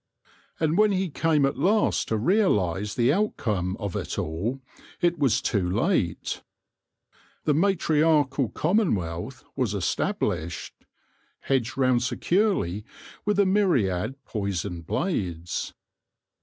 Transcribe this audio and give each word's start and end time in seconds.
And 0.59 0.79
when 0.79 0.93
he 0.93 1.11
came 1.11 1.45
at 1.45 1.59
last 1.59 2.07
to 2.07 2.17
realise 2.17 2.95
the 2.95 3.13
outcome 3.13 3.77
of 3.79 3.95
it 3.95 4.17
all, 4.17 4.59
it 4.99 5.19
was 5.19 5.43
too 5.43 5.69
late. 5.69 6.41
The 7.43 7.53
matriarchal 7.53 8.49
commonwealth 8.49 9.43
was 9.55 9.75
established, 9.75 10.73
hedged 11.41 11.77
round 11.77 12.01
securely 12.01 12.83
with 13.25 13.37
a 13.37 13.45
myriad 13.45 14.15
poisoned 14.25 14.87
blades. 14.87 15.71